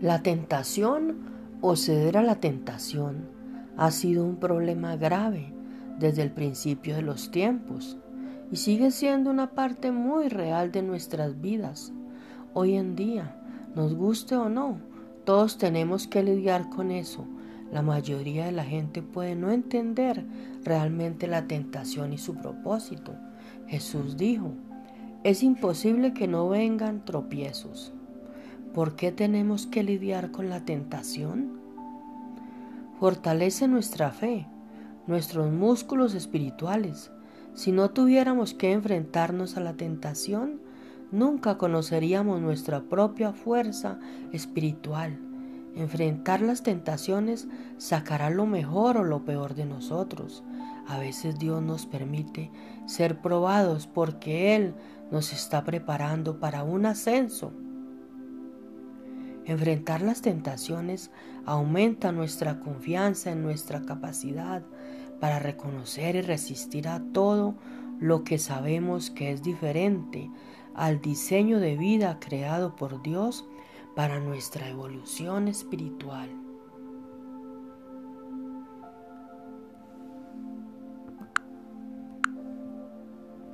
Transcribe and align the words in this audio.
La 0.00 0.22
tentación 0.22 1.16
o 1.62 1.74
ceder 1.74 2.18
a 2.18 2.22
la 2.22 2.34
tentación 2.34 3.30
ha 3.78 3.90
sido 3.90 4.26
un 4.26 4.36
problema 4.36 4.94
grave 4.96 5.54
desde 5.98 6.20
el 6.20 6.32
principio 6.32 6.94
de 6.96 7.00
los 7.00 7.30
tiempos 7.30 7.96
y 8.52 8.56
sigue 8.56 8.90
siendo 8.90 9.30
una 9.30 9.52
parte 9.52 9.92
muy 9.92 10.28
real 10.28 10.70
de 10.70 10.82
nuestras 10.82 11.40
vidas. 11.40 11.94
Hoy 12.52 12.74
en 12.74 12.94
día, 12.94 13.40
nos 13.74 13.94
guste 13.94 14.36
o 14.36 14.50
no, 14.50 14.80
todos 15.24 15.56
tenemos 15.56 16.06
que 16.06 16.22
lidiar 16.22 16.68
con 16.68 16.90
eso. 16.90 17.26
La 17.72 17.80
mayoría 17.80 18.44
de 18.44 18.52
la 18.52 18.64
gente 18.64 19.00
puede 19.00 19.34
no 19.34 19.50
entender 19.50 20.26
realmente 20.62 21.26
la 21.26 21.46
tentación 21.46 22.12
y 22.12 22.18
su 22.18 22.34
propósito. 22.34 23.14
Jesús 23.66 24.18
dijo, 24.18 24.52
es 25.24 25.42
imposible 25.42 26.12
que 26.12 26.28
no 26.28 26.50
vengan 26.50 27.02
tropiezos. 27.06 27.94
¿Por 28.76 28.94
qué 28.94 29.10
tenemos 29.10 29.66
que 29.66 29.82
lidiar 29.82 30.32
con 30.32 30.50
la 30.50 30.66
tentación? 30.66 31.58
Fortalece 33.00 33.68
nuestra 33.68 34.10
fe, 34.10 34.46
nuestros 35.06 35.50
músculos 35.50 36.12
espirituales. 36.14 37.10
Si 37.54 37.72
no 37.72 37.88
tuviéramos 37.88 38.52
que 38.52 38.72
enfrentarnos 38.72 39.56
a 39.56 39.60
la 39.60 39.78
tentación, 39.78 40.60
nunca 41.10 41.56
conoceríamos 41.56 42.42
nuestra 42.42 42.82
propia 42.82 43.32
fuerza 43.32 43.98
espiritual. 44.34 45.18
Enfrentar 45.74 46.42
las 46.42 46.62
tentaciones 46.62 47.48
sacará 47.78 48.28
lo 48.28 48.44
mejor 48.44 48.98
o 48.98 49.04
lo 49.04 49.24
peor 49.24 49.54
de 49.54 49.64
nosotros. 49.64 50.44
A 50.86 50.98
veces 50.98 51.38
Dios 51.38 51.62
nos 51.62 51.86
permite 51.86 52.50
ser 52.84 53.22
probados 53.22 53.86
porque 53.86 54.54
Él 54.54 54.74
nos 55.10 55.32
está 55.32 55.64
preparando 55.64 56.40
para 56.40 56.62
un 56.62 56.84
ascenso. 56.84 57.54
Enfrentar 59.46 60.02
las 60.02 60.22
tentaciones 60.22 61.12
aumenta 61.44 62.10
nuestra 62.10 62.58
confianza 62.58 63.30
en 63.30 63.42
nuestra 63.42 63.82
capacidad 63.82 64.62
para 65.20 65.38
reconocer 65.38 66.16
y 66.16 66.20
resistir 66.20 66.88
a 66.88 67.00
todo 67.12 67.54
lo 68.00 68.24
que 68.24 68.38
sabemos 68.38 69.10
que 69.10 69.30
es 69.30 69.42
diferente 69.42 70.30
al 70.74 71.00
diseño 71.00 71.60
de 71.60 71.76
vida 71.76 72.18
creado 72.20 72.74
por 72.74 73.02
Dios 73.02 73.46
para 73.94 74.18
nuestra 74.18 74.68
evolución 74.68 75.48
espiritual. 75.48 76.45